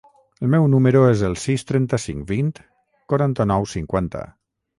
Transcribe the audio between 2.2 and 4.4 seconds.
vint, quaranta-nou, cinquanta.